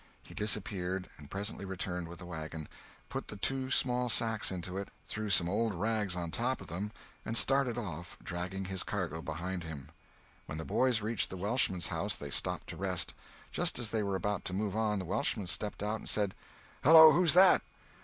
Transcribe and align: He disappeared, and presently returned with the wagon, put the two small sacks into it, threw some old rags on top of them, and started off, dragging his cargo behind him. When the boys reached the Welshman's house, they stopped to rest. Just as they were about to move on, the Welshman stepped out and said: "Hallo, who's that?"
He 0.23 0.33
disappeared, 0.33 1.07
and 1.19 1.29
presently 1.29 1.63
returned 1.63 2.07
with 2.07 2.17
the 2.17 2.25
wagon, 2.25 2.67
put 3.07 3.27
the 3.27 3.35
two 3.35 3.69
small 3.69 4.09
sacks 4.09 4.49
into 4.49 4.75
it, 4.75 4.89
threw 5.07 5.29
some 5.29 5.47
old 5.47 5.75
rags 5.75 6.15
on 6.15 6.31
top 6.31 6.59
of 6.59 6.65
them, 6.65 6.91
and 7.23 7.37
started 7.37 7.77
off, 7.77 8.17
dragging 8.23 8.65
his 8.65 8.81
cargo 8.81 9.21
behind 9.21 9.63
him. 9.63 9.89
When 10.47 10.57
the 10.57 10.65
boys 10.65 11.03
reached 11.03 11.29
the 11.29 11.37
Welshman's 11.37 11.89
house, 11.89 12.15
they 12.15 12.31
stopped 12.31 12.65
to 12.69 12.77
rest. 12.77 13.13
Just 13.51 13.77
as 13.77 13.91
they 13.91 14.01
were 14.01 14.15
about 14.15 14.43
to 14.45 14.53
move 14.55 14.75
on, 14.75 14.97
the 14.97 15.05
Welshman 15.05 15.45
stepped 15.45 15.83
out 15.83 15.99
and 15.99 16.09
said: 16.09 16.33
"Hallo, 16.83 17.11
who's 17.11 17.35
that?" 17.35 17.61